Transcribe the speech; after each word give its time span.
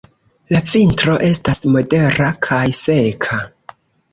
La 0.55 0.61
vintro 0.69 1.17
estas 1.27 1.61
modera 1.75 2.33
kaj 2.49 2.65
seka. 2.79 3.43